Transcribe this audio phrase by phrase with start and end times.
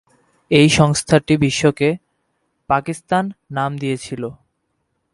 [0.51, 1.89] এই সংস্থাটি বিশ্বকে
[2.69, 3.23] "পাকিস্তান"
[3.51, 4.23] নাম দিয়েছিল।